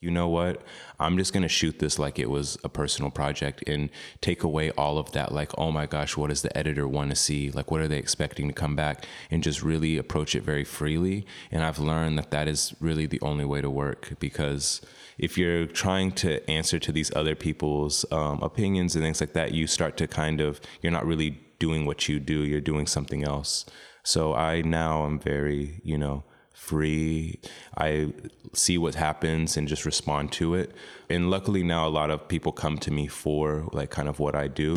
[0.00, 0.62] you know what?
[0.98, 3.90] I'm just going to shoot this like it was a personal project and
[4.22, 5.32] take away all of that.
[5.32, 7.50] Like, oh my gosh, what does the editor want to see?
[7.50, 9.04] Like, what are they expecting to come back?
[9.30, 11.26] And just really approach it very freely.
[11.50, 14.80] And I've learned that that is really the only way to work because
[15.18, 19.52] if you're trying to answer to these other people's um, opinions and things like that,
[19.52, 23.22] you start to kind of, you're not really doing what you do, you're doing something
[23.22, 23.66] else.
[24.02, 26.24] So I now am very, you know,
[26.60, 27.40] free.
[27.76, 28.12] I
[28.52, 30.72] see what happens and just respond to it.
[31.08, 34.36] And luckily now a lot of people come to me for like kind of what
[34.36, 34.76] I do.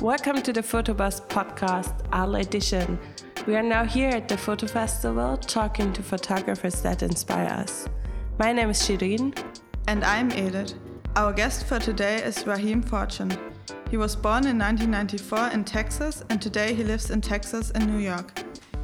[0.00, 2.98] Welcome to the Photobus podcast, Arles edition.
[3.46, 7.88] We are now here at the Photo Festival talking to photographers that inspire us.
[8.40, 9.38] My name is Shirin.
[9.86, 10.74] And I'm Edith.
[11.14, 13.30] Our guest for today is Rahim Fortune.
[13.88, 18.02] He was born in 1994 in Texas and today he lives in Texas and New
[18.04, 18.36] York.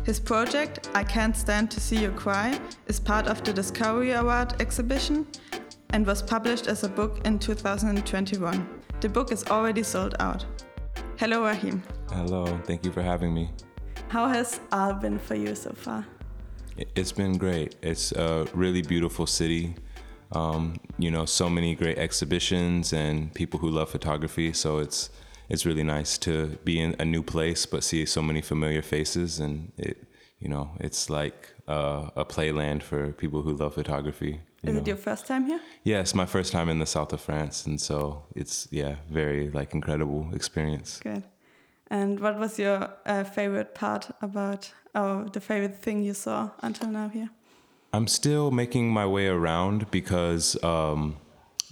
[0.05, 2.57] His project, I Can't Stand to See You Cry,
[2.87, 5.27] is part of the Discovery Award exhibition
[5.91, 8.69] and was published as a book in 2021.
[9.01, 10.47] The book is already sold out.
[11.19, 11.83] Hello, Raheem.
[12.13, 13.51] Hello, thank you for having me.
[14.13, 16.05] How has Arles been for you so far?
[16.95, 17.77] It's been great.
[17.81, 19.75] It's a really beautiful city.
[20.33, 24.53] Um, you know, so many great exhibitions and people who love photography.
[24.53, 25.09] So it's
[25.49, 29.41] it's really nice to be in a new place, but see so many familiar faces,
[29.41, 29.97] and it
[30.41, 34.43] you know it's like uh, a playland for people who love photography.
[34.63, 34.81] Is know.
[34.81, 35.61] it your first time here?
[35.85, 39.73] Yes, my first time in the south of France, and so it's yeah, very like
[39.73, 41.01] incredible experience.
[41.03, 41.25] Good.
[41.93, 46.89] And what was your uh, favorite part about, or the favorite thing you saw until
[46.89, 47.29] now here?
[47.93, 51.19] I'm still making my way around because, um,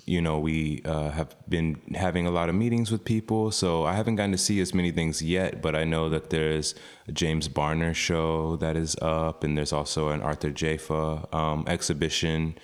[0.05, 3.51] you know, we uh, have been having a lot of meetings with people.
[3.51, 6.75] So I haven't gotten to see as many things yet, but I know that there's
[7.09, 12.59] a James Barnor show that is up, and there's also an Arthur Jafa um, exhibition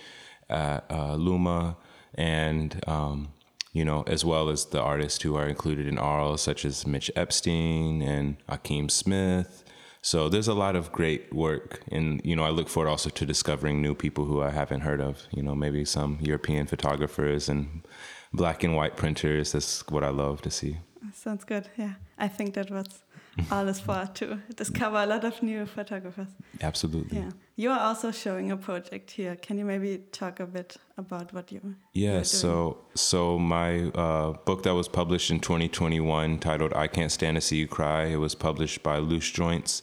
[0.47, 1.75] at uh, Luma.
[2.13, 3.29] And, um,
[3.77, 7.11] you know, as well as the artists who are included in Arles, such as Mitch
[7.15, 9.63] Epstein and Akeem Smith.
[10.01, 13.25] So there's a lot of great work, and you know, I look forward also to
[13.25, 15.27] discovering new people who I haven't heard of.
[15.31, 17.85] You know, maybe some European photographers and
[18.33, 19.51] black and white printers.
[19.51, 20.77] That's what I love to see.
[21.13, 21.69] Sounds good.
[21.77, 23.03] Yeah, I think that was
[23.51, 26.29] alles for to discover a lot of new photographers.
[26.61, 27.19] Absolutely.
[27.19, 27.31] Yeah.
[27.59, 29.35] You are also showing a project here.
[29.35, 31.75] Can you maybe talk a bit about what you?
[31.91, 32.21] Yeah.
[32.21, 37.41] So so my uh, book that was published in 2021, titled "I Can't Stand to
[37.41, 39.81] See You Cry," it was published by Loose Joints.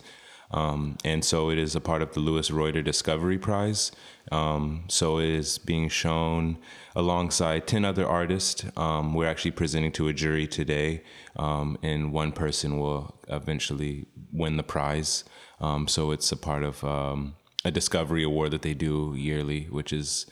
[0.52, 3.91] Um, and so it is a part of the Louis Roederer Discovery Prize.
[4.30, 6.58] Um, so it is being shown
[6.94, 8.64] alongside 10 other artists.
[8.76, 11.02] Um, we're actually presenting to a jury today,
[11.34, 15.24] um, and one person will eventually win the prize.
[15.60, 19.92] Um, so it's a part of um, a Discovery Award that they do yearly, which
[19.92, 20.26] is.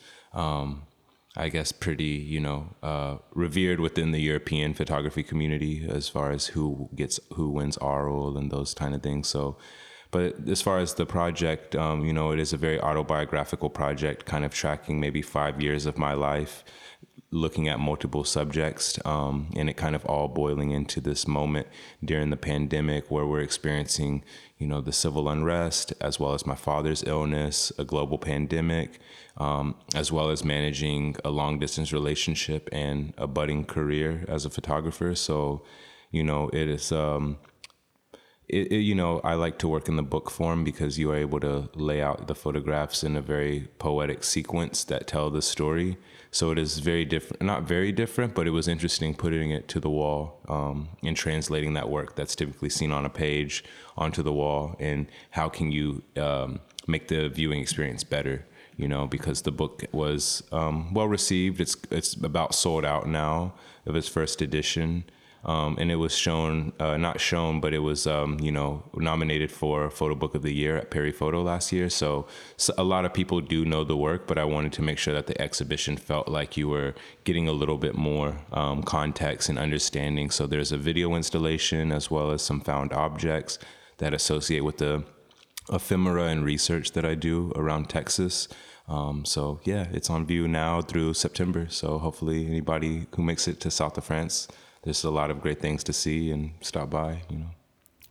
[1.35, 2.03] I guess pretty,
[2.35, 7.49] you know, uh, revered within the European photography community as far as who gets who
[7.49, 9.29] wins Arles and those kind of things.
[9.29, 9.57] So
[10.13, 14.25] but as far as the project, um, you know, it is a very autobiographical project,
[14.25, 16.63] kind of tracking maybe five years of my life,
[17.33, 21.67] looking at multiple subjects, um, and it kind of all boiling into this moment
[22.03, 24.23] during the pandemic where we're experiencing,
[24.59, 28.99] you know, the civil unrest, as well as my father's illness, a global pandemic,
[29.37, 34.49] um, as well as managing a long distance relationship and a budding career as a
[34.49, 35.15] photographer.
[35.15, 35.63] So,
[36.11, 36.91] you know, it is.
[36.91, 37.37] Um,
[38.49, 41.15] it, it, you know, I like to work in the book form because you are
[41.15, 45.97] able to lay out the photographs in a very poetic sequence that tell the story.
[46.33, 49.79] So it is very different, not very different, but it was interesting putting it to
[49.79, 53.63] the wall um, and translating that work that's typically seen on a page
[53.95, 54.75] onto the wall.
[54.79, 58.47] And how can you um, make the viewing experience better?
[58.77, 61.61] You know, because the book was um, well received.
[61.61, 63.53] It's it's about sold out now
[63.85, 65.03] of its first edition.
[65.45, 69.51] Um, and it was shown, uh, not shown, but it was, um, you know, nominated
[69.51, 71.89] for Photo Book of the Year at Paris Photo last year.
[71.89, 74.97] So, so, a lot of people do know the work, but I wanted to make
[74.97, 76.95] sure that the exhibition felt like you were
[77.25, 80.29] getting a little bit more um, context and understanding.
[80.29, 83.59] So there's a video installation as well as some found objects
[83.97, 85.03] that associate with the
[85.71, 88.47] ephemera and research that I do around Texas.
[88.87, 91.67] Um, so yeah, it's on view now through September.
[91.69, 94.47] So hopefully anybody who makes it to south of France
[94.83, 97.21] there's a lot of great things to see and stop by.
[97.29, 97.49] You know.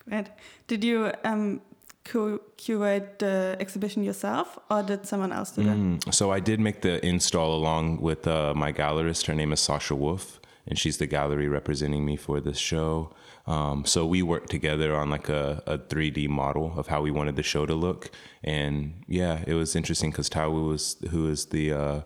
[0.08, 0.26] Great.
[0.66, 1.60] Did you um,
[2.04, 5.76] cu- curate the exhibition yourself, or did someone else do that?
[5.76, 9.26] Mm, so I did make the install along with uh, my gallerist.
[9.26, 13.14] Her name is Sasha Wolf, and she's the gallery representing me for this show.
[13.46, 17.34] Um, so we worked together on like a, a 3D model of how we wanted
[17.34, 18.10] the show to look,
[18.44, 22.00] and yeah, it was interesting because Taous who is the uh,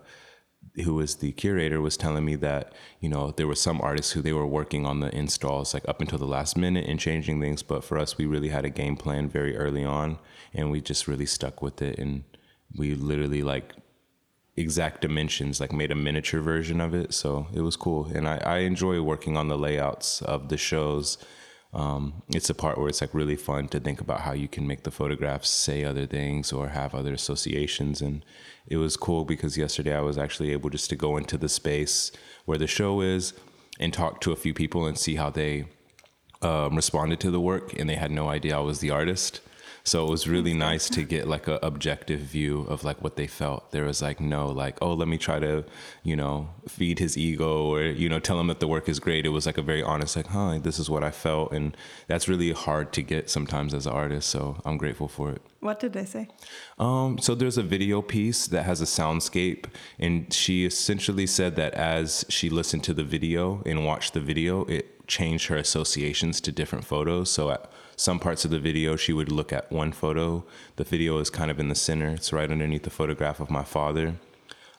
[0.85, 4.23] who was the curator was telling me that you know there were some artists who
[4.23, 7.63] they were working on the installs like up until the last minute and changing things
[7.63, 10.19] but for us we really had a game plan very early on
[10.53, 12.25] and we just really stuck with it and
[12.77, 13.75] we literally like
[14.57, 18.37] exact dimensions like made a miniature version of it so it was cool and i,
[18.39, 21.19] I enjoy working on the layouts of the shows
[21.77, 24.67] um, it's a part where it's like really fun to think about how you can
[24.67, 28.01] make the photographs say other things or have other associations.
[28.01, 28.25] And
[28.67, 32.11] it was cool because yesterday i was actually able just to go into the space
[32.47, 33.35] where the show is
[33.79, 35.67] and talk to a few people and see how they
[36.41, 37.79] um, responded to the work.
[37.79, 39.43] And they had no idea i was the artist
[39.87, 43.29] so it was really nice to get like an objective view of like what they
[43.29, 43.71] felt.
[43.71, 45.65] There was like no like, oh, let me try to,
[46.03, 49.25] you know, feed his ego or, you know, tell him that the work is great.
[49.25, 51.53] It was like a very honest, like, huh, this is what I felt.
[51.53, 51.77] And
[52.09, 54.29] that's really hard to get sometimes as an artist.
[54.29, 55.41] So I'm grateful for it.
[55.61, 56.29] What did they say?
[56.81, 59.67] Um, so there's a video piece that has a soundscape,
[59.99, 64.65] and she essentially said that as she listened to the video and watched the video,
[64.65, 67.31] it changed her associations to different photos.
[67.31, 70.45] So at some parts of the video, she would look at one photo.
[70.77, 72.09] The video is kind of in the center.
[72.09, 74.17] It's right underneath the photograph of my father.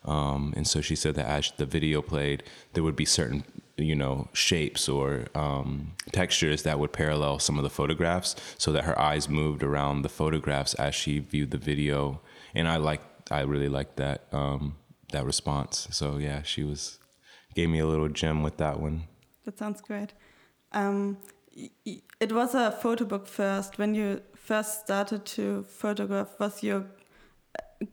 [0.05, 2.43] Um, and so she said that as the video played,
[2.73, 3.43] there would be certain,
[3.75, 8.85] you know, shapes or um, textures that would parallel some of the photographs, so that
[8.85, 12.21] her eyes moved around the photographs as she viewed the video.
[12.55, 14.77] And I like, I really liked that um,
[15.11, 15.87] that response.
[15.91, 16.99] So yeah, she was
[17.55, 19.03] gave me a little gem with that one.
[19.47, 20.11] That sounds great.
[20.73, 21.19] Um,
[22.19, 23.77] it was a photo book first.
[23.77, 26.83] When you first started to photograph, was your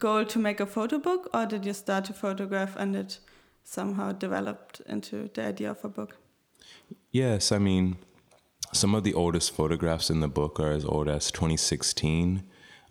[0.00, 3.20] goal to make a photo book, or did you start to photograph and it
[3.62, 6.16] somehow developed into the idea of a book?
[7.12, 7.98] Yes, I mean,
[8.72, 12.42] some of the oldest photographs in the book are as old as 2016.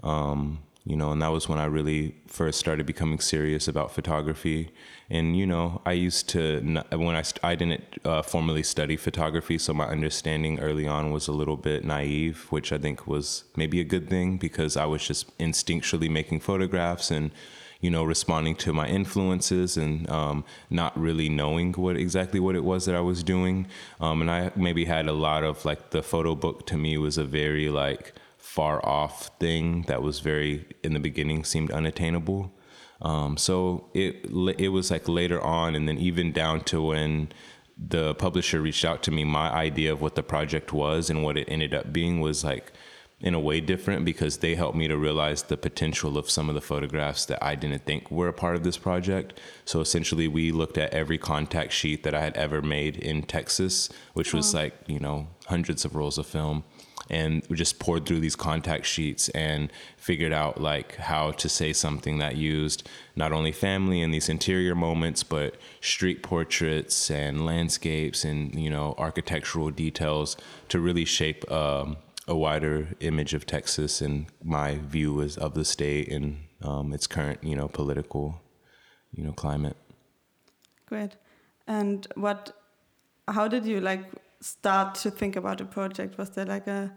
[0.04, 4.70] Um, you know, and that was when I really first started becoming serious about photography.
[5.10, 6.60] And you know, I used to
[6.92, 11.32] when I I didn't uh, formally study photography, so my understanding early on was a
[11.32, 15.38] little bit naive, which I think was maybe a good thing because I was just
[15.38, 17.32] instinctually making photographs and
[17.80, 22.64] you know responding to my influences and um, not really knowing what exactly what it
[22.66, 23.68] was that I was doing.
[24.02, 27.18] Um, and I maybe had a lot of like the photo book to me was
[27.18, 28.14] a very like
[28.44, 32.52] far off thing that was very in the beginning seemed unattainable.
[33.02, 34.28] Um, so it
[34.60, 37.30] it was like later on, and then even down to when
[37.78, 41.38] the publisher reached out to me, my idea of what the project was and what
[41.38, 42.74] it ended up being was like
[43.22, 46.56] in a way different because they helped me to realize the potential of some of
[46.56, 49.40] the photographs that I didn't think were a part of this project.
[49.64, 53.90] So essentially, we looked at every contact sheet that I had ever made in Texas,
[54.14, 56.66] which was like, you know, hundreds of rolls of film
[57.10, 61.74] and we just poured through these contact sheets and figured out like how to say
[61.74, 68.24] something that used not only family in these interior moments but street portraits and landscapes
[68.24, 70.38] and you know architectural details
[70.70, 71.98] to really shape um,
[72.28, 77.08] a wider image of Texas and my view is of the state and um, its
[77.08, 78.42] current you know political
[79.14, 79.78] you know climate.
[80.86, 81.16] Great,
[81.68, 82.56] and what?
[83.28, 84.04] How did you like
[84.44, 86.18] start to think about a project?
[86.18, 86.92] Was there like a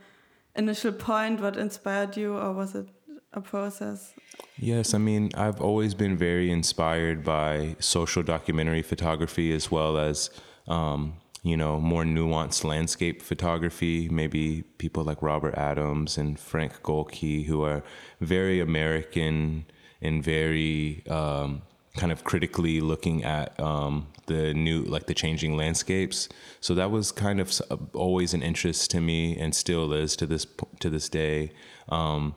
[0.56, 2.88] initial point what inspired you, or was it
[3.32, 4.14] a process?
[4.58, 10.30] Yes, I mean, I've always been very inspired by social documentary photography as well as,
[10.66, 14.08] um, you know, more nuanced landscape photography.
[14.08, 17.84] Maybe people like Robert Adams and Frank Gohlke, who are
[18.20, 19.66] very American
[20.02, 21.62] and very um,
[21.96, 26.28] kind of critically looking at um, the new like the changing landscapes.
[26.60, 27.60] So that was kind of
[27.94, 30.46] always an interest to me and still is to this
[30.80, 31.52] to this day.
[31.88, 32.34] Um,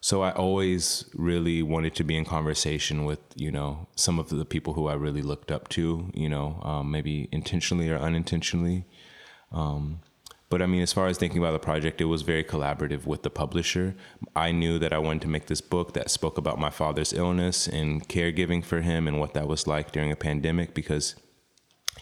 [0.00, 4.44] so I always really wanted to be in conversation with you know some of the
[4.44, 8.84] people who I really looked up to you know um, maybe intentionally or unintentionally.
[9.52, 10.00] Um,
[10.52, 13.22] but I mean, as far as thinking about the project, it was very collaborative with
[13.22, 13.94] the publisher.
[14.36, 17.66] I knew that I wanted to make this book that spoke about my father's illness
[17.66, 21.16] and caregiving for him and what that was like during a pandemic because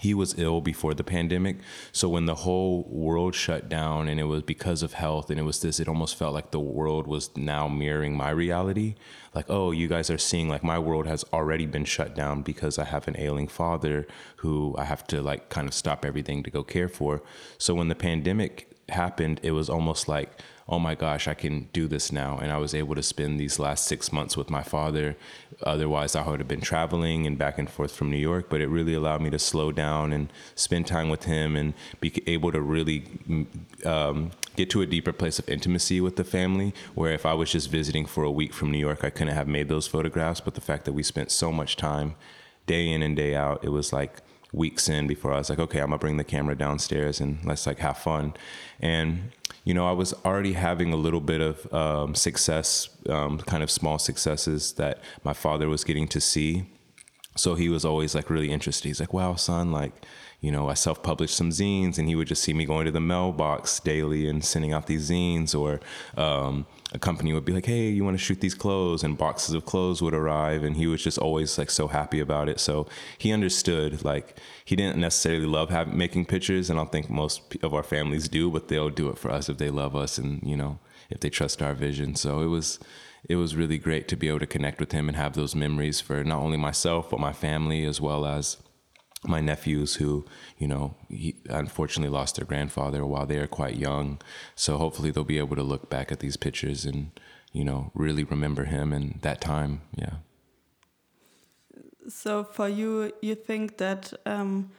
[0.00, 1.59] he was ill before the pandemic.
[1.92, 5.42] So when the whole world shut down and it was because of health and it
[5.42, 8.95] was this, it almost felt like the world was now mirroring my reality.
[9.35, 12.78] Like, oh, you guys are seeing like my world has already been shut down because
[12.78, 16.50] I have an ailing father who I have to like kind of stop everything to
[16.50, 17.23] go care for.
[17.59, 20.33] So when the pandemic happened, it was almost like,
[20.71, 22.39] oh my gosh, I can do this now.
[22.39, 25.17] And I was able to spend these last six months with my father.
[25.65, 28.47] Otherwise, I would have been traveling and back and forth from New York.
[28.49, 32.23] But it really allowed me to slow down and spend time with him and be
[32.29, 33.05] able to really
[33.85, 36.73] um, get to a deeper place of intimacy with the family.
[36.95, 39.49] Where if I was just visiting for a week from New York, I couldn't have
[39.49, 40.41] made those photographs.
[40.41, 42.15] But the fact that we spent so much time,
[42.67, 44.23] day in and day out, it was like
[44.53, 47.67] weeks in before I was like, okay, I'm gonna bring the camera downstairs and let's
[47.67, 48.35] like have fun.
[48.81, 49.33] And
[49.64, 53.71] you know, I was already having a little bit of um, success, um, kind of
[53.71, 56.64] small successes that my father was getting to see.
[57.37, 58.88] So he was always like really interested.
[58.88, 59.93] He's like, wow, son, like,
[60.40, 62.90] you know, I self published some zines, and he would just see me going to
[62.90, 65.81] the mailbox daily and sending out these zines, or
[66.17, 69.04] um, a company would be like, hey, you want to shoot these clothes?
[69.04, 72.49] And boxes of clothes would arrive, and he was just always like so happy about
[72.49, 72.59] it.
[72.59, 72.87] So
[73.18, 77.56] he understood, like, he didn't necessarily love having, making pictures, and I don't think most
[77.62, 80.42] of our families do, but they'll do it for us if they love us and,
[80.42, 80.78] you know,
[81.11, 82.16] if they trust our vision.
[82.16, 82.78] So it was
[83.28, 86.00] it was really great to be able to connect with him and have those memories
[86.00, 88.56] for not only myself but my family as well as
[89.25, 90.25] my nephews who
[90.59, 94.21] you know he unfortunately lost their grandfather while they are quite young.
[94.55, 97.11] So hopefully they'll be able to look back at these pictures and
[97.53, 99.83] you know really remember him and that time.
[99.97, 100.15] Yeah.
[102.09, 104.71] So for you you think that um,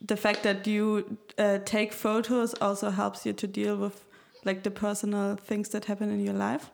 [0.00, 4.04] the fact that you uh, take photos also helps you to deal with
[4.44, 6.70] like the personal things that happen in your life?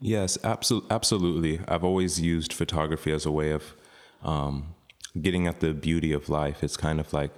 [0.00, 1.60] Yes absolutely absolutely.
[1.66, 3.74] I've always used photography as a way of
[4.24, 4.74] um,
[5.20, 6.62] getting at the beauty of life.
[6.64, 7.30] It's kind of like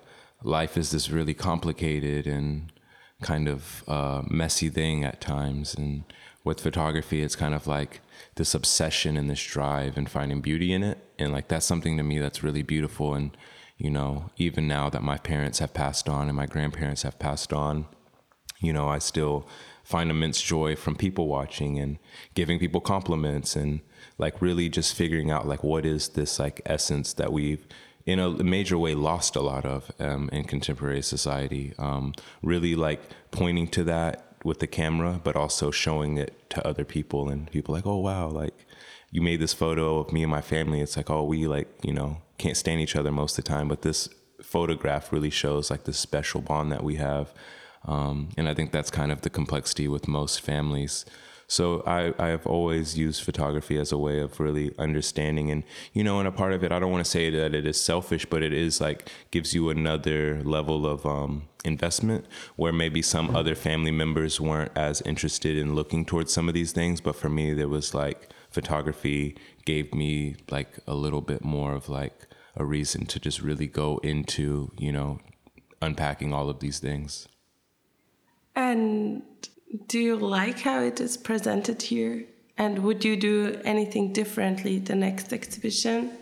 [0.43, 2.73] life is this really complicated and
[3.23, 5.75] kind of uh, messy thing at times.
[5.75, 6.05] And
[6.45, 8.01] with photography, it's kind of like
[8.37, 10.99] this obsession and this drive and finding beauty in it.
[11.19, 13.15] And like that's something to me that's really beautiful.
[13.15, 13.37] And,
[13.79, 17.53] you know, even now that my parents have passed on and my grandparents have passed
[17.53, 17.87] on,
[18.61, 19.47] you know, I still
[19.83, 21.99] find immense joy from people watching and
[22.35, 23.81] giving people compliments and
[24.19, 27.67] like really just figuring out like what is this like essence that we've
[28.05, 31.75] in a major way lost a lot of um, in contemporary society.
[31.77, 33.01] Um, really like
[33.33, 37.75] pointing to that with the camera but also showing it to other people and people
[37.75, 38.55] like oh wow like
[39.11, 40.81] you made this photo of me and my family.
[40.81, 43.69] It's like oh we like you know can't stand each other most of the time.
[43.69, 44.09] But this
[44.43, 47.33] photograph really shows like this special bond that we have.
[47.85, 51.05] Um, and I think that's kind of the complexity with most families.
[51.49, 55.63] So I, I have always used photography as a way of really understanding and
[55.93, 57.81] you know and a part of it I don't want to say that it is
[57.81, 62.27] selfish but it is like gives you another level of um, investment
[62.57, 66.73] where maybe some other family members weren't as interested in looking towards some of these
[66.73, 71.75] things but for me there was like photography gave me like a little bit more
[71.75, 72.27] of like
[72.57, 75.21] a reason to just really go into you know
[75.83, 77.29] unpacking all of these things.
[78.55, 79.23] And
[79.87, 82.25] do you like how it is presented here?
[82.59, 86.13] And would you do anything differently the next exhibition?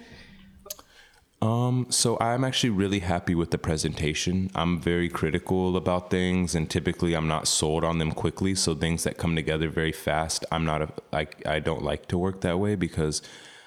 [1.40, 4.50] Um, so I'm actually really happy with the presentation.
[4.54, 8.54] I'm very critical about things, and typically I'm not sold on them quickly.
[8.54, 12.58] So things that come together very fast, I'm not I don't like to work that
[12.58, 13.20] way because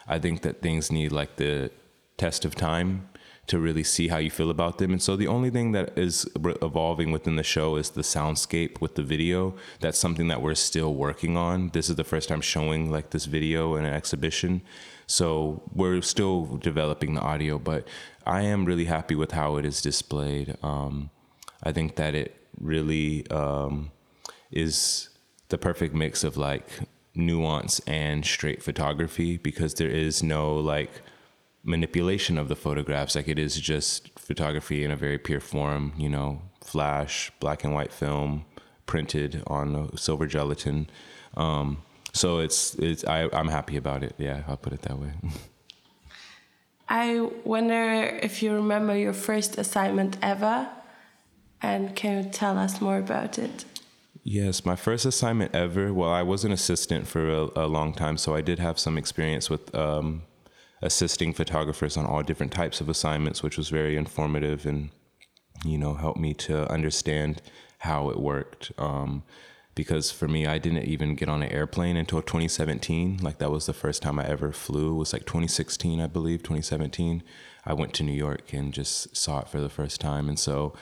[0.07, 1.71] I think that things need like the
[2.17, 3.09] test of time
[3.47, 4.91] to really see how you feel about them.
[4.91, 8.95] And so the only thing that is evolving within the show is the soundscape with
[8.95, 9.55] the video.
[9.79, 11.69] That's something that we're still working on.
[11.69, 14.61] This is the first time showing like this video in an exhibition.
[15.07, 17.87] So we're still developing the audio, but
[18.25, 20.57] I am really happy with how it is displayed.
[20.61, 21.09] Um,
[21.63, 23.91] I think that it really um,
[24.51, 25.07] is
[25.47, 26.67] the perfect mix of like
[27.15, 30.91] nuance and straight photography because there is no like
[31.67, 33.15] manipulation of the photographs.
[33.15, 37.73] Like it is just photography in a very pure form, you know, flash, black and
[37.73, 38.45] white film,
[38.85, 40.89] printed on silver gelatin.
[41.35, 41.83] Um,
[42.13, 44.15] so it's it's I, I'm happy about it.
[44.17, 45.11] Yeah, I'll put it that way.
[46.89, 50.69] I wonder if you remember your first assignment ever,
[51.61, 53.65] and can you tell us more about it?
[54.23, 55.93] Yes, my first assignment ever.
[55.93, 58.97] Well, I was an assistant for a, a long time, so I did have some
[58.97, 60.23] experience with um,
[60.81, 64.89] assisting photographers on all different types of assignments, which was very informative and
[65.65, 67.41] you know helped me to understand
[67.79, 68.71] how it worked.
[68.77, 69.23] Um,
[69.75, 73.19] because for me, I didn't even get on an airplane until 2017.
[73.21, 74.89] Like that was the first time I ever flew.
[74.89, 77.21] It was like 2016, I believe, 2017.
[77.63, 80.73] I went to New York and just saw it for the first time, and so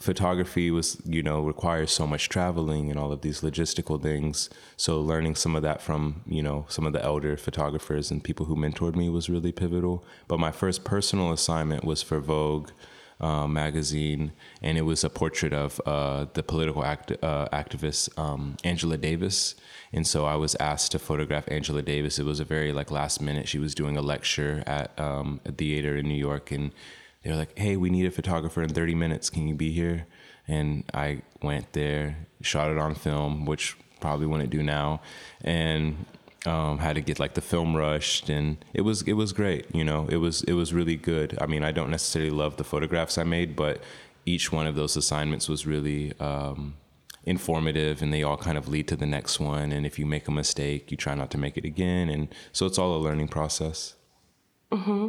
[0.00, 5.00] photography was you know requires so much traveling and all of these logistical things so
[5.00, 8.56] learning some of that from you know some of the elder photographers and people who
[8.56, 12.70] mentored me was really pivotal but my first personal assignment was for vogue
[13.20, 18.56] uh, magazine, and it was a portrait of uh, the political act- uh, activist um,
[18.64, 19.54] Angela Davis.
[19.92, 22.18] And so I was asked to photograph Angela Davis.
[22.18, 23.46] It was a very like last minute.
[23.48, 26.72] She was doing a lecture at um, a theater in New York, and
[27.22, 29.30] they were like, "Hey, we need a photographer in 30 minutes.
[29.30, 30.06] Can you be here?"
[30.48, 35.00] And I went there, shot it on film, which probably wouldn't do now,
[35.42, 36.06] and
[36.46, 39.66] um, had to get like the film rushed, and it was it was great.
[39.74, 41.36] You know, it was it was really good.
[41.40, 43.82] I mean, I don't necessarily love the photographs I made, but
[44.26, 46.74] each one of those assignments was really um,
[47.24, 49.72] informative, and they all kind of lead to the next one.
[49.72, 52.66] And if you make a mistake, you try not to make it again, and so
[52.66, 53.94] it's all a learning process.
[54.72, 55.08] Mm-hmm.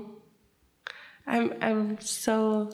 [1.28, 2.72] I'm I'm so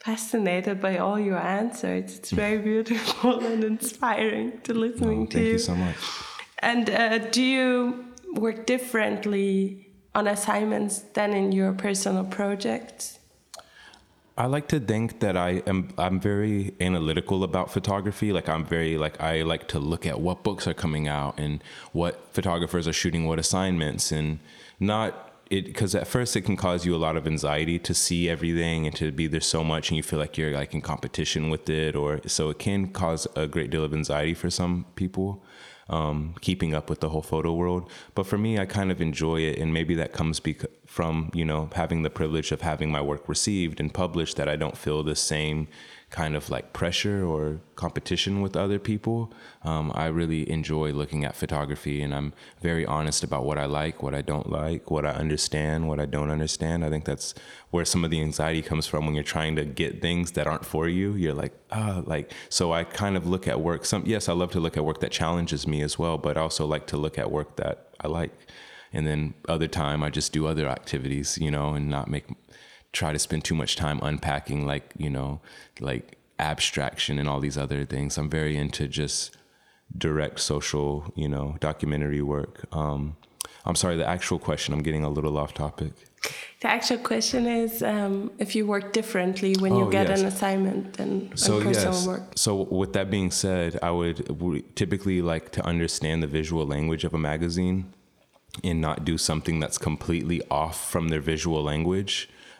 [0.00, 2.18] fascinated by all your answers.
[2.18, 5.52] It's very beautiful and inspiring to listening Oh, to thank you.
[5.52, 5.96] you so much.
[6.58, 13.18] And uh, do you work differently on assignments than in your personal projects?
[14.36, 18.32] I like to think that I am I'm very analytical about photography.
[18.32, 21.62] Like I'm very like I like to look at what books are coming out and
[21.92, 24.40] what photographers are shooting what assignments and
[24.80, 28.28] not it because at first it can cause you a lot of anxiety to see
[28.28, 31.50] everything and to be there so much and you feel like you're like in competition
[31.50, 35.42] with it or so it can cause a great deal of anxiety for some people
[35.88, 37.90] um, keeping up with the whole photo world.
[38.14, 41.44] But for me, I kind of enjoy it, and maybe that comes bec- from you
[41.44, 44.36] know having the privilege of having my work received and published.
[44.36, 45.68] That I don't feel the same
[46.14, 49.32] kind of like pressure or competition with other people.
[49.64, 54.00] Um, I really enjoy looking at photography, and I'm very honest about what I like,
[54.00, 56.84] what I don't like, what I understand, what I don't understand.
[56.84, 57.34] I think that's
[57.72, 60.64] where some of the anxiety comes from when you're trying to get things that aren't
[60.64, 61.14] for you.
[61.14, 62.72] You're like, ah, like so.
[62.72, 63.84] I kind of look at work.
[63.84, 66.42] Some yes, I love to look at work that challenges me as well, but I
[66.42, 68.30] also like to look at work that I like.
[68.92, 72.26] And then other time, I just do other activities, you know, and not make
[72.94, 75.40] try to spend too much time unpacking like you know
[75.80, 78.16] like abstraction and all these other things.
[78.18, 79.36] I'm very into just
[80.06, 82.54] direct social you know documentary work.
[82.72, 83.16] Um
[83.66, 85.92] i'm sorry the actual question i'm getting a little off topic.
[86.62, 90.20] The actual question is um, if you work differently when you Oh, get yes.
[90.20, 92.22] an assignment than so personal yes work.
[92.46, 94.18] so with that being said i would
[94.80, 97.78] typically like to understand the visual language of a magazine
[98.68, 102.14] and not do something that's completely off from their visual language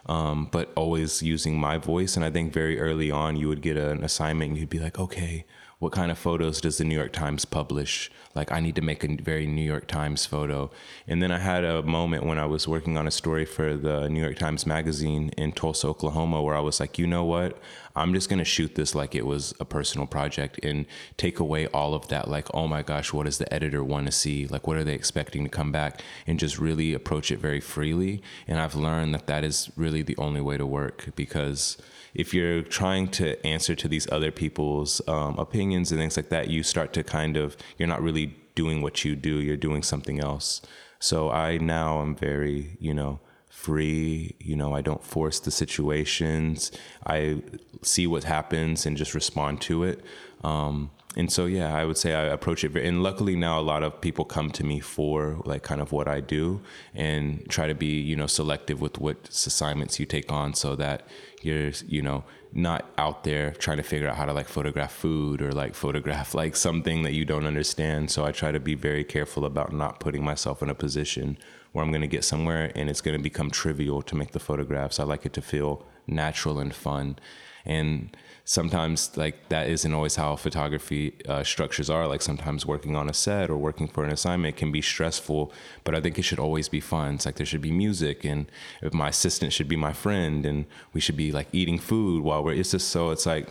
[0.06, 2.16] um, but always using my voice.
[2.16, 4.98] And i think very early on you would get an assignment and you'd be like
[4.98, 5.44] okay
[5.78, 8.10] what kind of photos does the new york times publish?
[8.34, 10.70] Like i need to make a very new york times photo.
[11.06, 14.08] And then i had a moment when i was working on a story for the
[14.08, 17.58] new york times magazine in tulsa oklahoma where i was like you know what?
[17.96, 20.84] I'm just going to shoot this like it was a personal project and
[21.16, 24.12] take away all of that like oh my gosh what does the editor want to
[24.12, 24.46] see?
[24.46, 26.02] Like what are they expecting to come back?
[26.26, 28.22] And just really approach it very freely.
[28.48, 31.76] And i've learned that that is really the only way to work because
[32.14, 36.48] if you're trying to answer to these other people's um, opinions and things like that,
[36.48, 40.20] you start to kind of, you're not really doing what you do, you're doing something
[40.20, 40.62] else.
[41.00, 46.70] So I now am very, you know, free, you know, I don't force the situations.
[47.06, 47.42] I
[47.82, 50.04] see what happens and just respond to it.
[50.42, 53.62] Um, and so yeah i would say i approach it very and luckily now a
[53.62, 56.60] lot of people come to me for like kind of what i do
[56.94, 61.06] and try to be you know selective with what assignments you take on so that
[61.42, 62.24] you're you know
[62.54, 66.34] not out there trying to figure out how to like photograph food or like photograph
[66.34, 68.10] like something that you don't understand.
[68.10, 71.36] So i try to be very careful about not putting myself in a position
[71.72, 74.40] where i'm going to get somewhere and it's going to become trivial to make the
[74.40, 75.00] photographs.
[75.00, 77.18] I like it to feel natural and fun.
[77.66, 82.06] And sometimes like that isn't always how photography uh, structures are.
[82.06, 85.52] Like sometimes working on a set or working for an assignment can be stressful
[85.82, 87.14] but i think it should always be fun.
[87.14, 88.46] It's like there should be music and
[88.92, 92.54] my assistant should be my friend and we should be like eating food while we're
[92.54, 93.48] it's just so it's like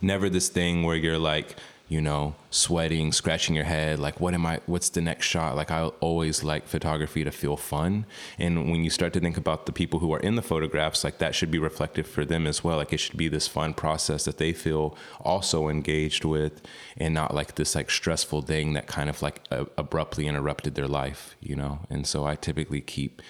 [0.00, 4.46] never this thing where you're like you know sweating scratching your head like what am
[4.46, 5.56] i what's the next shot?
[5.56, 8.06] Like i always like photography to feel fun.
[8.38, 11.18] And when you start to think about the people who are in the photographs like
[11.18, 12.78] that should be reflective for them as well.
[12.78, 16.62] Like it should be this fun process that they feel also engaged with
[16.96, 19.42] and not like this like stressful thing that kind of like
[19.76, 21.80] abruptly interrupted their life you know?
[21.90, 23.20] And so i typically keep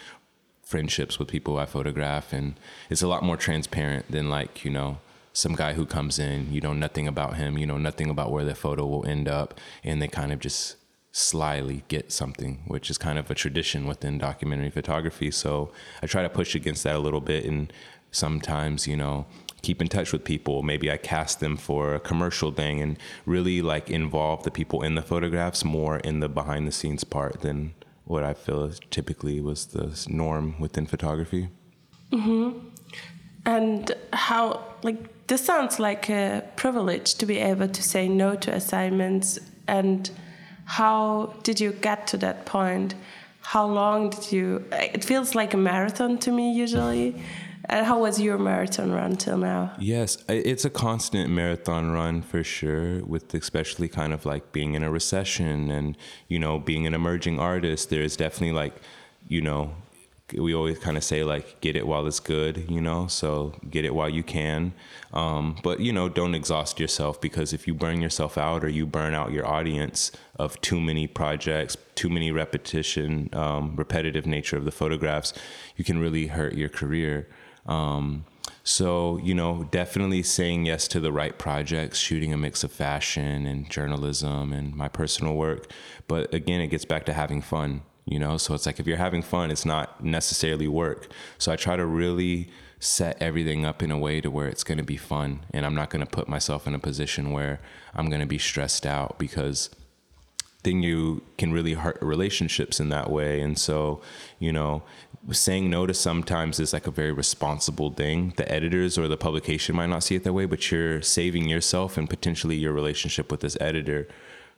[0.62, 2.54] friendships with people i photograph and
[2.88, 4.98] it's a lot more transparent than like you know
[5.34, 8.44] some guy who comes in, you know nothing about him, you know nothing about where
[8.44, 10.76] the photo will end up, and they kind of just
[11.10, 15.30] slyly get something, which is kind of a tradition within documentary photography.
[15.32, 17.72] So I try to push against that a little bit, and
[18.12, 19.26] sometimes, you know,
[19.60, 20.62] keep in touch with people.
[20.62, 24.94] Maybe I cast them for a commercial thing, and really like involve the people in
[24.94, 29.40] the photographs more in the behind the scenes part than what I feel is typically
[29.40, 31.48] was the norm within photography.
[32.12, 32.68] Mm-hmm.
[33.46, 38.52] And how, like, this sounds like a privilege to be able to say no to
[38.52, 39.38] assignments.
[39.66, 40.10] And
[40.64, 42.94] how did you get to that point?
[43.40, 44.64] How long did you?
[44.72, 47.22] It feels like a marathon to me usually.
[47.66, 49.72] And how was your marathon run till now?
[49.78, 54.82] Yes, it's a constant marathon run for sure, with especially kind of like being in
[54.82, 55.96] a recession and,
[56.28, 57.88] you know, being an emerging artist.
[57.88, 58.74] There's definitely like,
[59.28, 59.74] you know,
[60.32, 63.06] we always kind of say like get it while it's good you know?
[63.06, 64.72] So get it while you can.
[65.12, 68.86] Um, but you know don't exhaust yourself because if you burn yourself out or you
[68.86, 74.64] burn out your audience of too many projects too many repetition um, repetitive nature of
[74.64, 75.32] the photographs
[75.76, 77.28] you can really hurt your career.
[77.66, 78.24] Um,
[78.62, 83.46] so, you know, definitely saying yes to the right projects, shooting a mix of fashion
[83.46, 85.70] and journalism and my personal work.
[86.08, 88.36] But again, it gets back to having fun you know?
[88.36, 91.10] So it's like if you're having fun it's not necessarily work.
[91.38, 92.48] So i try to really
[92.80, 95.74] set everything up in a way to where it's going to be fun and i'm
[95.74, 97.58] not going to put myself in a position where
[97.94, 99.70] i'm going to be stressed out because
[100.64, 103.40] then you can really hurt relationships in that way.
[103.40, 104.00] And so
[104.38, 104.82] you know
[105.30, 108.34] saying no to sometimes is like a very responsible thing.
[108.36, 111.96] The editors or the publication might not see it that way but you're saving yourself
[111.96, 114.08] and potentially your relationship with this editor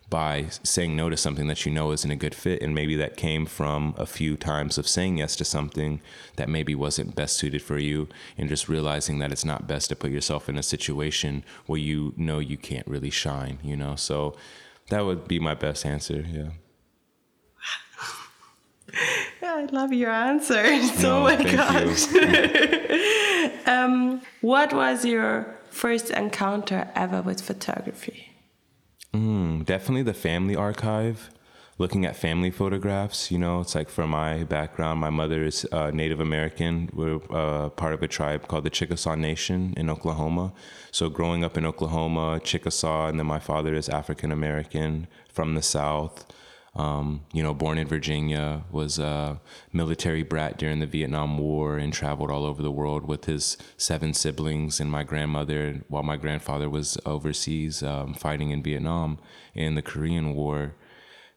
[0.08, 2.62] by saying no to something that you know isn't a good fit.
[2.62, 6.00] And maybe that came from a few times of saying yes to something
[6.36, 9.96] that maybe wasn't best suited for you and just realizing that it's not best to
[9.96, 13.96] put yourself in a situation where you know you can't really shine, you know?
[13.96, 14.36] So
[14.90, 16.24] that would be my best answer.
[16.28, 16.50] Yeah.
[19.42, 20.64] yeah I love your answer.
[20.96, 22.06] So, no, my gosh.
[23.66, 28.35] um, what was your first encounter ever with photography?
[29.16, 31.30] Mm, definitely the family archive.
[31.78, 35.90] Looking at family photographs, you know, it's like from my background, my mother is uh,
[35.90, 36.90] Native American.
[36.92, 40.52] We're uh, part of a tribe called the Chickasaw Nation in Oklahoma.
[40.90, 45.62] So growing up in Oklahoma, Chickasaw, and then my father is African American from the
[45.62, 46.26] South.
[46.76, 49.40] Um, you know, born in Virginia, was a
[49.72, 54.12] military brat during the Vietnam War and traveled all over the world with his seven
[54.12, 59.18] siblings and my grandmother while my grandfather was overseas um, fighting in Vietnam
[59.54, 60.74] in the Korean War.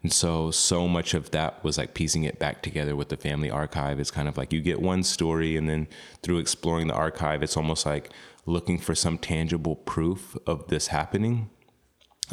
[0.03, 3.49] And so, so much of that was like piecing it back together with the family
[3.49, 3.99] archive.
[3.99, 5.87] It's kind of like you get one story, and then
[6.21, 8.09] through exploring the archive, it's almost like
[8.45, 11.49] looking for some tangible proof of this happening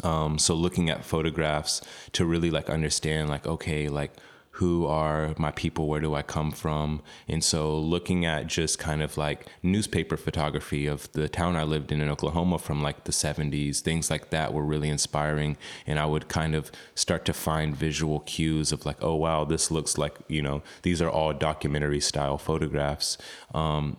[0.03, 1.81] um, so looking at photographs
[2.13, 4.11] to really like understand like okay like
[4.57, 5.87] who are my people?
[5.87, 7.03] Where do i come from?
[7.27, 11.91] And so looking at just kind of like newspaper photography of the town i lived
[11.91, 15.57] in in oklahoma from like the 70s things like that were really inspiring.
[15.85, 19.69] And i would kind of start to find visual cues of like oh wow this
[19.69, 23.17] looks like you know these are all documentary style photographs.
[23.53, 23.97] Um,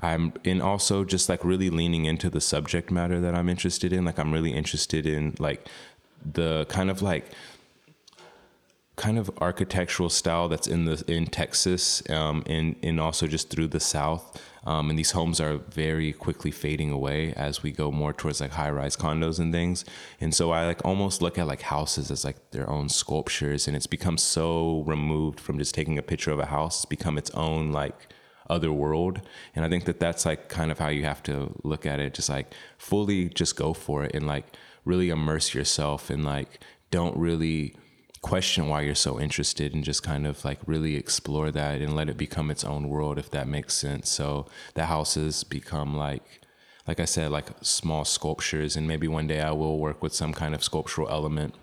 [0.00, 4.04] I'm in also just like really leaning into the subject matter that I'm interested in.
[4.04, 5.66] Like I'm really interested in like
[6.24, 7.26] the kind of like
[8.96, 13.68] kind of architectural style that's in the in Texas um, and and also just through
[13.68, 14.40] the South.
[14.64, 18.50] Um, and these homes are very quickly fading away as we go more towards like
[18.50, 19.86] high rise condos and things.
[20.20, 23.74] And so I like almost look at like houses as like their own sculptures, and
[23.76, 26.80] it's become so removed from just taking a picture of a house.
[26.80, 28.08] It's become its own like
[28.50, 29.20] other world.
[29.54, 32.14] And I think that that's like kind of how you have to look at it.
[32.14, 34.46] Just like fully just go for it and like
[34.84, 36.60] really immerse yourself and like
[36.90, 37.74] don't really
[38.22, 42.10] question why you're so interested and just kind of like really explore that and let
[42.10, 44.10] it become its own world if that makes sense.
[44.10, 46.40] So the houses become like
[46.86, 50.32] like I said, like small sculptures, and maybe one day I will work with some
[50.32, 51.54] kind of sculptural element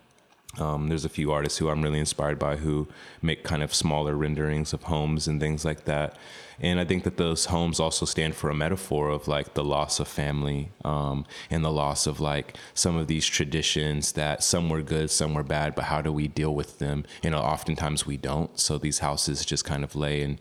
[0.58, 2.88] um, there's a few artists who I'm really inspired by who
[3.22, 6.18] make kind of smaller renderings of homes and things like that.
[6.60, 10.00] And I think that those homes also stand for a metaphor of like the loss
[10.00, 14.82] of family um, and the loss of like some of these traditions that some were
[14.82, 17.06] good, some were bad, but how do we deal with them?
[17.22, 18.60] You know, oftentimes we don't.
[18.60, 20.40] So these houses just kind of lay in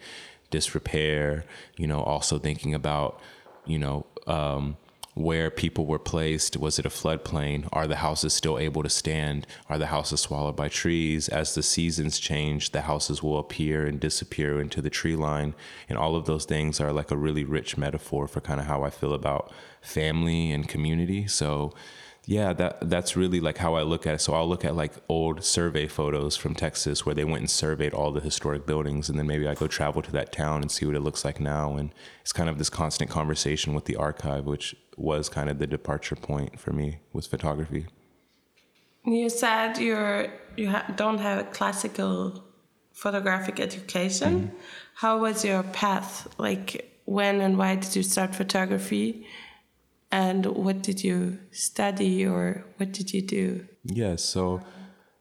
[0.51, 1.45] disrepair,
[1.77, 3.21] you know, also thinking about,
[3.67, 4.79] you know, um,
[5.17, 6.59] where people were placed?
[6.59, 7.67] Was it a floodplain?
[7.73, 9.47] Are the houses still able to stand?
[9.71, 11.31] Are the houses swallowed by trees?
[11.31, 15.55] As the seasons change, the houses will appear and disappear into the tree line.
[15.89, 18.83] And all of those things are like a really rich metaphor for kind of how
[18.83, 19.51] I feel about
[19.81, 21.27] family and community.
[21.27, 21.73] So,
[22.29, 24.21] yeah, that that's really like how I look at it.
[24.21, 27.95] So I'll look at like old survey photos from Texas where they went and surveyed
[27.95, 30.85] all the historic buildings, and then maybe I go travel to that town and see
[30.85, 31.77] what it looks like now.
[31.77, 35.69] And it's kind of this constant conversation with the archive, which was kind of the
[35.69, 37.87] departure point for me with photography.
[39.05, 42.43] You said you're you ha don't have a classical
[42.93, 44.33] photographic education.
[44.35, 44.51] Mm -hmm.
[44.95, 46.27] How was your path?
[46.39, 49.27] Like when and why did you start photography?
[50.11, 53.67] And what did you study or what did you do?
[53.85, 54.61] Yeah, so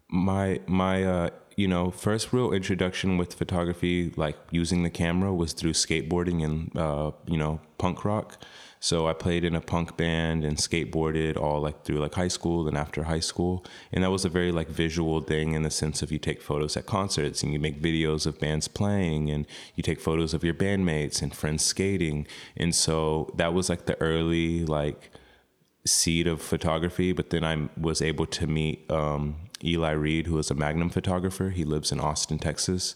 [0.09, 5.53] my my uh you know first real introduction with photography like using the camera was
[5.53, 8.37] through skateboarding and uh you know punk rock
[8.79, 12.67] so i played in a punk band and skateboarded all like through like high school
[12.67, 16.01] and after high school and that was a very like visual thing in the sense
[16.01, 19.83] of you take photos at concerts and you make videos of bands playing and you
[19.83, 24.65] take photos of your bandmates and friends skating and so that was like the early
[24.65, 25.11] like
[25.85, 30.51] seed of photography, but then I was able to meet um, Eli Reed, who is
[30.51, 31.51] a Magnum photographer.
[31.51, 32.95] He lives in Austin, Texas.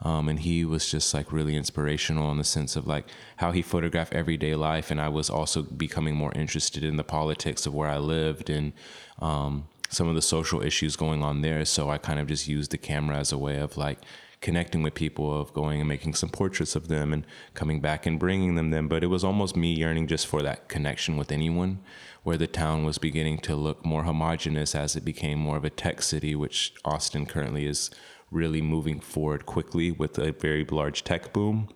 [0.00, 3.06] Um, and he was just like really inspirational in the sense of like
[3.36, 4.90] how he photographed everyday life.
[4.90, 8.72] And I was also becoming more interested in the politics of where I lived and
[9.18, 11.64] um, some of the social issues going on there.
[11.64, 13.98] So I kind of just used the camera as a way of like
[14.40, 18.20] connecting with people, of going and making some portraits of them and coming back and
[18.20, 18.86] bringing them them.
[18.86, 21.80] But it was almost me yearning just for that connection with anyone
[22.22, 25.70] where the town was beginning to look more homogenous as it became more of a
[25.70, 27.90] tech city, which Austin currently is
[28.30, 31.68] really moving forward quickly with a very large tech boom.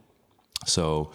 [0.66, 1.10] So,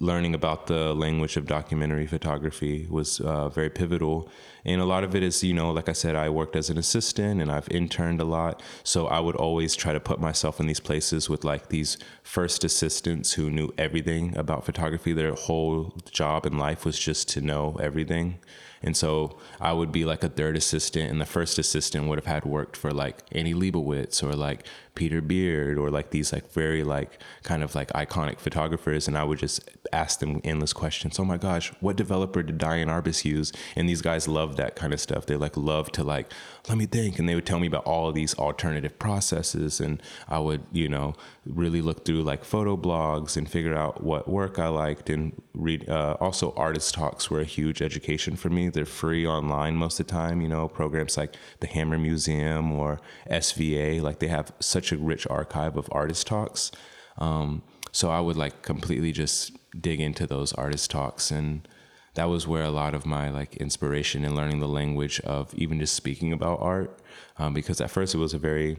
[0.00, 4.28] learning about the language of documentary photography was uh, very pivotal.
[4.64, 6.78] And a lot of it is, you know, like I said, I worked as an
[6.78, 8.62] assistant and I've interned a lot.
[8.84, 12.64] So I would always try to put myself in these places with like these first
[12.64, 15.12] assistants who knew everything about photography.
[15.12, 18.38] Their whole job in life was just to know everything.
[18.82, 22.26] And so I would be like a third assistant, and the first assistant would have
[22.26, 26.84] had worked for like Annie Leibovitz or like Peter Beard or like these like very
[26.84, 29.60] like kind of like iconic photographers, and I would just
[29.92, 31.18] ask them endless questions.
[31.18, 33.52] Oh my gosh, what developer did Diane Arbus use?
[33.76, 35.26] And these guys love that kind of stuff.
[35.26, 36.32] They like love to like
[36.68, 40.00] let me think, and they would tell me about all of these alternative processes, and
[40.28, 44.58] I would you know really look through like photo blogs and figure out what work
[44.60, 45.88] I liked and read.
[45.88, 48.68] Uh, also, artist talks were a huge education for me.
[48.68, 50.40] They're free online most of the time.
[50.40, 55.26] You know, programs like the Hammer Museum or SVA, like they have such a rich
[55.26, 56.70] archive of artist talks.
[57.18, 61.66] Um, so I would like completely just dig into those artist talks and
[62.14, 65.78] that was where a lot of my like inspiration in learning the language of even
[65.78, 66.98] just speaking about art
[67.38, 68.76] um, because at first it was a very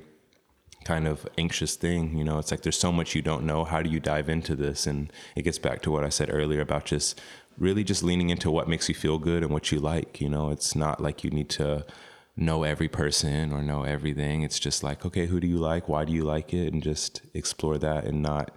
[0.83, 2.37] kind of anxious thing you know?
[2.39, 3.63] It's like there's so much you don't know.
[3.63, 4.85] How do you dive into this?
[4.85, 7.19] And it gets back to what i said earlier about just
[7.57, 10.49] really just leaning into what makes you feel good and what you like you know?
[10.49, 11.85] It's not like you need to
[12.35, 14.43] know every person or know everything.
[14.43, 15.89] It's just like okay who do you like?
[15.89, 16.71] Why do you like it?
[16.71, 18.55] And just explore that and not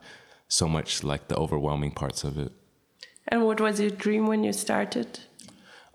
[0.48, 2.52] so much like the overwhelming parts of it
[3.28, 5.20] and what was your dream when you started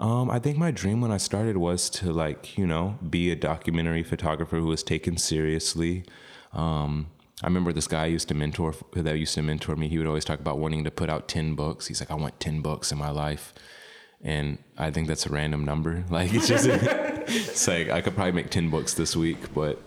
[0.02, 3.36] um, I think my dream when I started was to like, you know, be a
[3.36, 6.06] documentary photographer who was taken seriously.
[6.54, 7.12] Um,
[7.44, 9.88] I remember this guy I used to mentor that used to mentor me.
[9.90, 11.86] He would always talk about wanting to put out 10 books.
[11.86, 13.54] He's like, I want 10 books in my life.
[14.24, 16.04] And I think that's a random number.
[16.10, 19.80] Like it's just, it's like I could probably make 10 books this week, but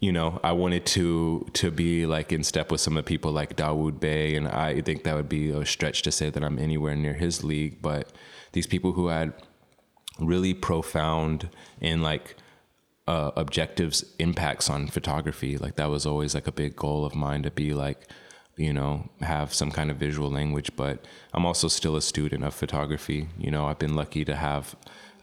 [0.00, 3.32] you know, I wanted to to be like in step with some of the people
[3.32, 6.58] like Dawood Bey, and I think that would be a stretch to say that I'm
[6.58, 7.80] anywhere near his league.
[7.80, 8.12] But
[8.52, 9.32] these people who had
[10.18, 11.48] really profound
[11.80, 12.36] and like
[13.06, 17.42] uh, objectives impacts on photography, like that was always like a big goal of mine
[17.42, 18.08] to be like,
[18.56, 20.70] you know, have some kind of visual language.
[20.76, 23.28] But I'm also still a student of photography.
[23.38, 24.76] You know, I've been lucky to have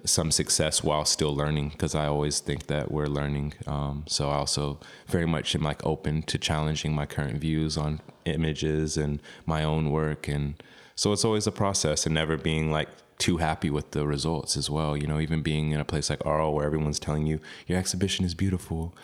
[0.06, 3.54] some success while still learning because I always think that we're learning.
[3.68, 8.02] Um, so I also very much am like open to challenging my current views on
[8.26, 10.28] images and my own work.
[10.28, 10.62] And
[10.96, 14.70] so it's always a process and never being like too happy with the results as
[14.70, 14.98] well.
[14.98, 18.26] You know, even being in a place like Arles where everyone's telling you your exhibition
[18.26, 18.96] is beautiful.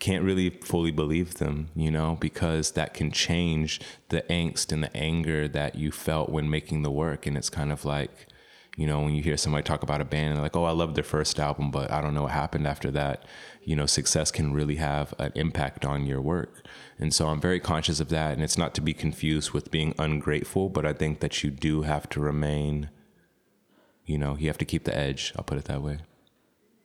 [0.00, 4.94] Can't really fully believe them, you know, because that can change the angst and the
[4.96, 7.26] anger that you felt when making the work.
[7.26, 8.26] And it's kind of like,
[8.76, 10.94] you know, when you hear somebody talk about a band and like, oh, I love
[10.94, 13.24] their first album, but I don't know what happened after that.
[13.62, 16.66] You know, success can really have an impact on your work.
[16.98, 18.32] And so I'm very conscious of that.
[18.32, 21.82] And it's not to be confused with being ungrateful, but I think that you do
[21.82, 22.90] have to remain,
[24.06, 25.32] you know, you have to keep the edge.
[25.36, 25.98] I'll put it that way.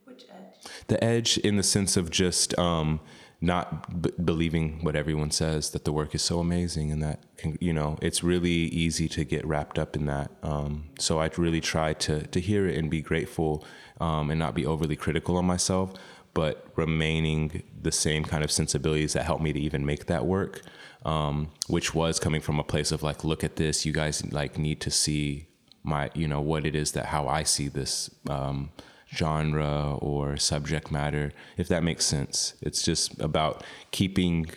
[0.06, 3.00] which edge The edge in the sense of just, um,
[3.42, 7.24] not b- believing what everyone says that the work is so amazing and that
[7.60, 10.30] you know it's really easy to get wrapped up in that.
[10.44, 13.66] Um, so i really try to to hear it and be grateful
[14.02, 15.94] um, and not be overly critical on myself
[16.34, 20.62] but remaining the same kind of sensibilities that helped me to even make that work
[21.06, 24.58] um, which was coming from a place of like look at this you guys like
[24.58, 25.48] need to see
[25.84, 28.70] my you know what it is that how i see this um,
[29.16, 32.54] genre or subject matter, if that makes sense.
[32.62, 34.48] It's just about keeping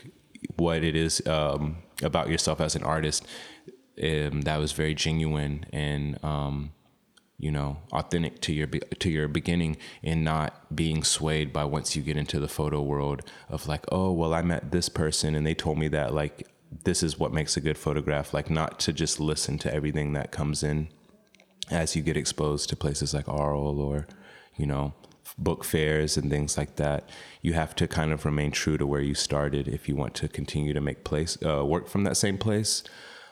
[0.57, 3.27] what it is um, about yourself as an artist
[4.03, 6.73] um, that was very genuine and um,
[7.39, 12.03] you know authentic to your to your beginning and not being swayed by once you
[12.03, 15.55] get into the photo world of like oh well I met this person and they
[15.55, 16.49] told me that like
[16.85, 20.33] this is what makes a good photograph like not to just listen to everything that
[20.33, 20.89] comes in
[21.71, 24.07] as you get exposed to places like Arles or
[24.57, 24.93] you know
[25.39, 27.09] book fairs and things like that
[27.41, 30.29] you have to kind of remain true to where you started if you want to
[30.29, 32.83] continue to make place uh, work from that same place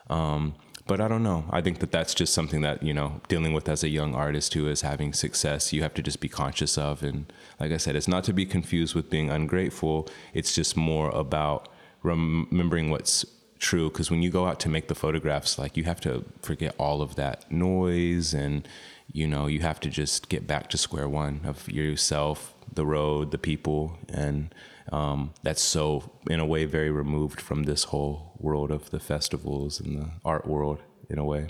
[0.08, 0.54] um,
[0.90, 1.44] but I don't know.
[1.50, 4.54] I think that that's just something that you know dealing with as a young artist
[4.54, 5.72] who is having success.
[5.72, 8.44] You have to just be conscious of, and like I said, it's not to be
[8.44, 10.08] confused with being ungrateful.
[10.34, 11.68] It's just more about
[12.02, 13.24] remembering what's
[13.60, 13.88] true.
[13.88, 17.02] Because when you go out to make the photographs, like you have to forget all
[17.02, 18.66] of that noise, and
[19.12, 23.30] you know you have to just get back to square one of yourself, the road,
[23.30, 24.54] the people, and
[24.92, 29.80] um, that's so in a way very removed from this whole world of the festivals
[29.80, 31.48] and the art world in a way.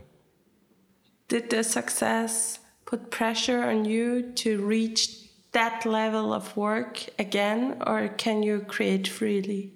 [1.29, 8.09] Did the success put pressure on you to reach that level of work again or
[8.09, 9.73] can you create freely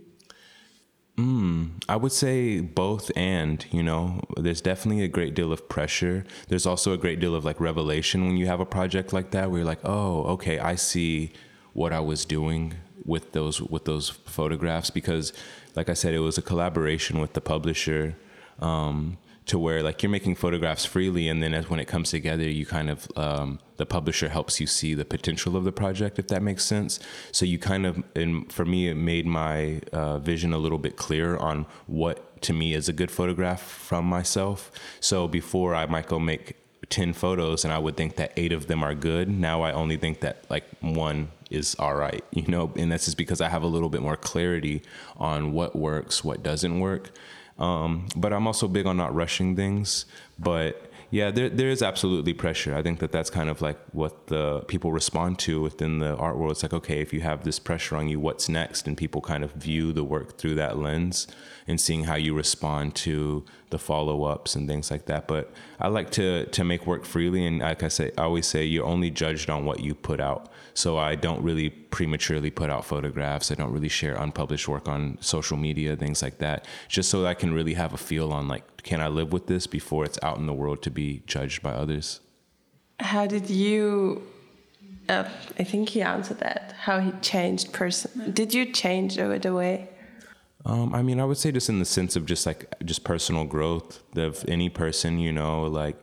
[1.16, 6.24] Mm, I would say both and, you know, there's definitely a great deal of pressure.
[6.48, 9.50] There's also a great deal of like revelation when you have a project like that
[9.50, 11.33] where you're like, oh, okay, I see
[11.72, 12.74] what I was doing
[13.05, 15.33] with those with those photographs because
[15.77, 18.16] like I said it was a collaboration with the publisher
[18.61, 22.48] um, to where like you're making photographs freely and then as when it comes together
[22.48, 26.28] you kind of um, the publisher helps you see the potential of the project if
[26.28, 26.98] that makes sense
[27.30, 30.96] so you kind of and for me it made my uh, vision a little bit
[30.96, 36.07] clearer on what to me is a good photograph from myself so before I might
[36.07, 36.57] go make
[36.90, 39.28] 10 photos and I would think that eight of them are good.
[39.28, 43.16] Now I only think that like one is all right, you know, and that's just
[43.16, 44.83] because I have a little bit more clarity
[45.16, 47.11] on what works, what doesn't work.
[47.59, 50.07] Um, but I'm also big on not rushing things.
[50.38, 52.75] But yeah, there there is absolutely pressure.
[52.75, 56.37] I think that that's kind of like what the people respond to within the art
[56.37, 56.53] world.
[56.53, 58.88] It's like, okay, if you have this pressure on you, what's next?
[58.88, 61.29] And people kind of view the work through that lens
[61.69, 65.27] and seeing how you respond to the follow ups and things like that.
[65.27, 65.45] But
[65.81, 68.91] I like to to make work freely, and like I say, I always say you're
[68.95, 70.43] only judged on what you put out.
[70.75, 73.51] So I don't really prematurely put out photographs.
[73.53, 77.35] I don't really share unpublished work on social media, things like that, just so I
[77.35, 80.39] can really have a feel on like, can I live with this before it's out
[80.39, 82.21] in the world to be judged by others?
[83.01, 84.23] How did you?
[85.09, 86.75] Uh, I think he answered that.
[86.87, 88.33] How he changed person?
[88.33, 89.89] Did you change over the way?
[90.66, 93.44] Um, I mean, I would say just in the sense of just like just personal
[93.44, 95.96] growth of any person, you know, like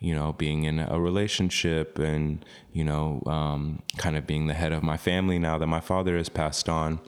[0.00, 4.72] you know, being in a relationship and, you know, um, kind of being the head
[4.72, 7.00] of my family now that my father has passed on.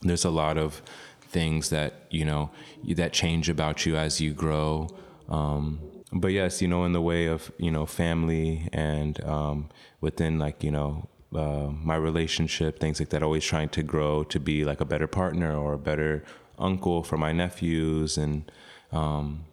[0.00, 0.82] There's a lot of
[1.20, 2.50] things that, you know,
[2.96, 4.88] that change about you as you grow.
[5.28, 9.68] Um, but yes, you know, in the way of, you know, family and um,
[10.00, 14.40] within like, you know, uh, my relationship, things like that, always trying to grow to
[14.40, 16.24] be like a better partner or a better
[16.58, 18.50] uncle for my nephews and,
[18.92, 19.44] um,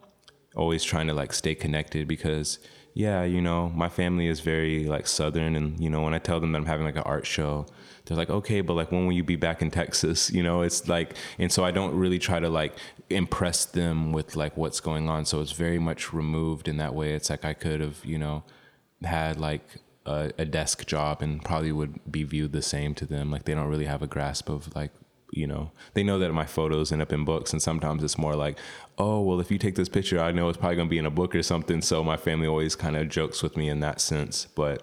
[0.56, 2.58] always trying to like stay connected because
[2.94, 6.40] yeah, you know, my family is very like southern and you know, when I tell
[6.40, 7.66] them that I'm having like an art show,
[8.04, 10.88] they're like, "Okay, but like when will you be back in Texas?" You know, it's
[10.88, 12.74] like and so I don't really try to like
[13.08, 15.24] impress them with like what's going on.
[15.24, 17.12] So it's very much removed in that way.
[17.12, 18.42] It's like I could have, you know,
[19.02, 19.62] had like
[20.10, 23.30] a, a desk job and probably would be viewed the same to them.
[23.30, 24.90] Like they don't really have a grasp of like
[25.32, 28.34] you know they know that my photos end up in books and sometimes it's more
[28.34, 28.58] like
[28.98, 31.06] oh well if you take this picture i know it's probably going to be in
[31.06, 31.80] a book or something.
[31.80, 34.46] So my family always kind of jokes with me in that sense.
[34.54, 34.82] But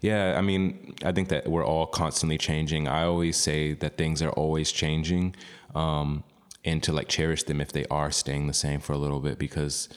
[0.00, 2.88] yeah i mean i think that we're all constantly changing.
[2.88, 5.34] I always say that things are always changing
[5.74, 6.24] um,
[6.64, 9.38] and to like cherish them if they are staying the same for a little bit
[9.38, 9.88] because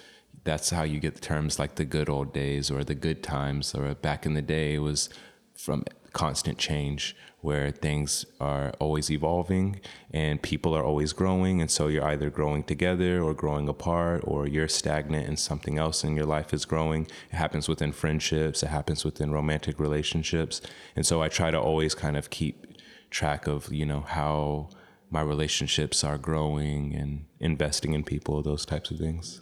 [0.43, 3.93] that's how you get terms like the good old days or the good times or
[3.95, 5.09] back in the day was
[5.55, 9.79] from constant change where things are always evolving
[10.11, 11.61] and people are always growing.
[11.61, 16.03] And so you're either growing together or growing apart, or you're stagnant and something else
[16.03, 17.07] in your life is growing.
[17.31, 20.61] It happens within friendships, it happens within romantic relationships.
[20.95, 22.67] And so I try to always kind of keep
[23.09, 24.69] track of, you know, how
[25.09, 29.41] my relationships are growing and investing in people, those types of things.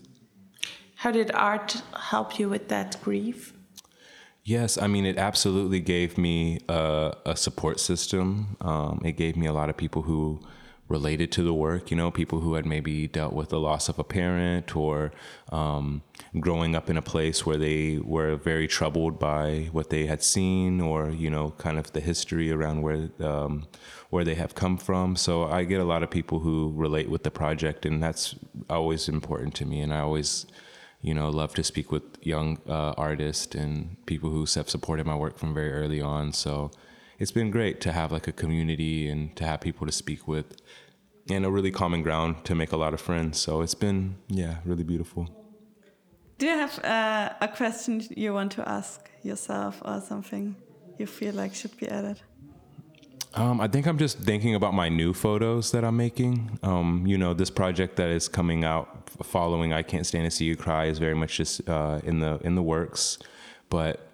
[0.99, 3.53] How did art help you with that grief?
[4.43, 8.57] Yes, I mean, it absolutely gave me a, a support system.
[8.59, 10.41] Um, it gave me a lot of people who
[10.89, 13.97] related to the work, you know, people who had maybe dealt with the loss of
[13.97, 15.13] a parent or
[15.53, 16.01] um,
[16.41, 20.81] growing up in a place where they were very troubled by what they had seen
[20.81, 23.65] or, you know, kind of the history around where, um,
[24.09, 25.15] where they have come from.
[25.15, 28.35] So I get a lot of people who relate with the project and that's
[28.69, 29.79] always important to me.
[29.79, 30.45] And I always,
[31.01, 35.15] you know, love to speak with young uh, artists and people who have supported my
[35.15, 36.33] work from very early on.
[36.33, 36.71] So
[37.19, 40.57] it's been great to have like a community and to have people to speak with
[41.29, 43.39] and a really common ground to make a lot of friends.
[43.39, 45.29] So it's been, yeah, really beautiful.
[46.37, 50.55] Do you have uh, a question you want to ask yourself or something
[50.97, 52.21] you feel like should be added?
[53.35, 56.59] Um, I think I'm just thinking about my new photos that I'm making.
[56.63, 60.45] Um, you know, this project that is coming out following "I Can't Stand to See
[60.45, 63.19] You Cry" is very much just uh, in the in the works,
[63.69, 64.09] but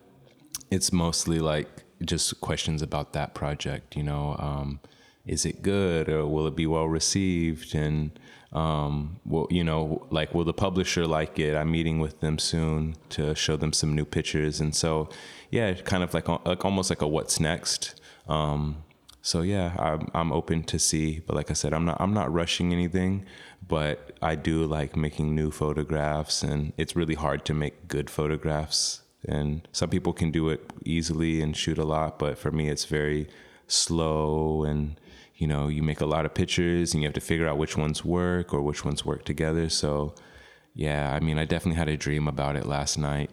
[0.70, 3.96] it's mostly like just questions about that project.
[3.96, 4.82] You know, um,
[5.26, 7.74] is it good or will it be well received?
[7.74, 8.12] And
[8.52, 11.56] um, well, you know, like will the publisher like it?
[11.56, 15.10] I'm meeting with them soon to show them some new pictures, and so
[15.52, 18.02] yeah, kind of like like almost like a what's next.
[18.28, 18.84] Um,
[19.26, 22.32] so yeah, I'm I'm open to see, but like I said, I'm not I'm not
[22.32, 23.26] rushing anything,
[23.68, 29.02] but I do like making new photographs, and it's really hard to make good photographs.
[29.28, 32.86] And some people can do it easily and shoot a lot, but for me, it's
[32.86, 33.28] very
[33.66, 35.00] slow and
[35.38, 37.76] you know you make a lot of pictures and you have to figure out which
[37.76, 40.14] ones work or which ones work together so
[40.76, 43.32] yeah i mean i definitely had a dream about it last night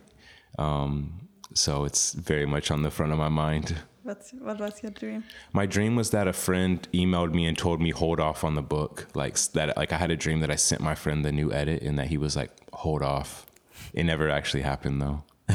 [0.59, 4.91] um, so it's very much on the front of my mind What's, what was your
[4.91, 5.25] dream?
[5.53, 8.63] My dream was that a friend emailed me and told me hold off on the
[8.63, 9.07] book.
[9.15, 11.83] Like that, like I had a dream that I sent my friend the new edit
[11.83, 13.47] and that he was like hold off.
[13.93, 15.23] It never actually happened though.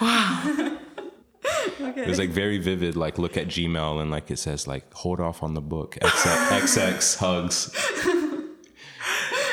[0.00, 0.42] wow.
[1.80, 2.02] okay.
[2.02, 2.96] It was like very vivid.
[2.96, 5.96] Like look at Gmail and like it says like hold off on the book.
[6.02, 7.74] XX, XX hugs.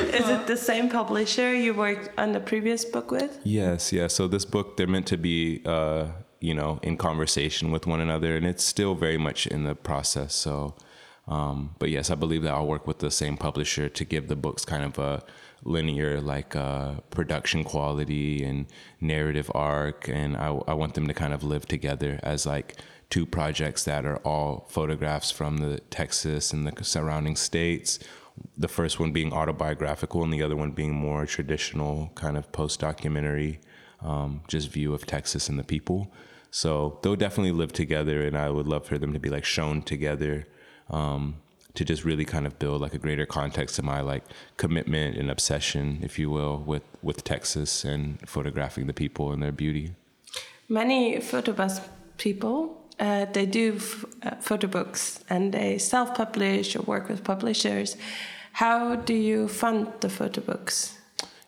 [0.01, 3.39] Is it the same publisher you worked on the previous book with?
[3.43, 4.07] Yes, yeah.
[4.07, 6.07] So this book, they're meant to be uh,
[6.43, 10.35] you know, in conversation with one another, and it's still very much in the process.
[10.35, 10.75] So,
[11.25, 14.35] um, but yes, I believe that I'll work with the same publisher to give the
[14.35, 15.23] books kind of a
[15.63, 18.65] linear, like uh, production quality and
[18.99, 22.75] narrative arc, and I, I want them to kind of live together as like
[23.09, 27.99] two projects that are all photographs from the Texas and the surrounding states.
[28.57, 32.81] The first one being autobiographical, and the other one being more traditional, kind of post
[32.81, 33.61] documentary,
[34.01, 36.11] um, just view of Texas and the people.
[36.53, 39.81] So they'll definitely live together, and I would love for them to be like shown
[39.81, 40.45] together
[40.91, 41.37] um,
[41.73, 44.23] to just really kind of build like a greater context to my like
[44.57, 49.51] commitment and obsession, if you will, with with Texas and photographing the people and their
[49.51, 49.95] beauty.
[50.69, 51.81] Many photobus
[52.17, 52.55] people
[52.99, 53.79] uh, they do
[54.21, 57.97] uh, photo books and they self-publish or work with publishers.
[58.51, 60.99] How do you fund the photo books?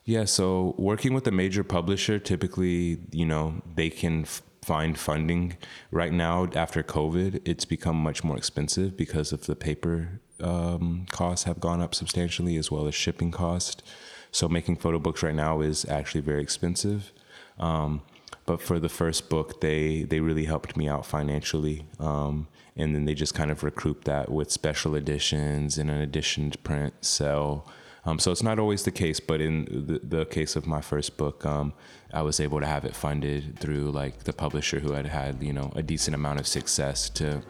[0.04, 4.24] Yeah, so working with a major publisher, typically, you know, they can
[4.66, 5.56] find funding.
[5.92, 11.44] Right now, after COVID, it's become much more expensive because of the paper um, costs
[11.44, 13.84] have gone up substantially, as well as shipping cost.
[14.32, 17.12] So making photo books right now is actually very expensive.
[17.60, 18.02] Um,
[18.44, 23.04] but for the first book, they they really helped me out financially, um, and then
[23.04, 27.66] they just kind of recouped that with special editions and an edition to print sell.
[28.06, 31.16] Um, so it's not always the case, but in the, the case of my first
[31.16, 31.72] book, um,
[32.12, 35.52] I was able to have it funded through like the publisher who had had you
[35.52, 37.42] know a decent amount of success to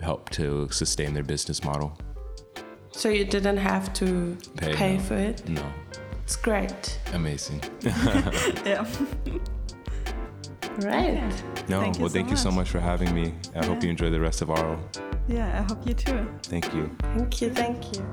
[0.00, 1.98] help to sustain their business model.
[2.90, 5.02] So you didn't have to pay, pay no.
[5.02, 5.48] for it.
[5.48, 5.64] No,
[6.24, 6.98] it's great.
[7.14, 7.62] Amazing.
[8.64, 8.86] yeah.
[10.78, 11.30] Right.
[11.68, 13.34] No, thank well, thank so you so much for having me.
[13.54, 13.66] I yeah.
[13.66, 14.78] hope you enjoy the rest of our.
[15.28, 16.26] Yeah, I hope you too.
[16.44, 16.90] Thank you.
[17.14, 17.50] Thank you.
[17.50, 18.08] Thank you.